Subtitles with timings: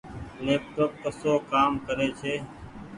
[0.45, 2.33] ليپ ٽوپ ڪسو ڪآ ڪري ڇي۔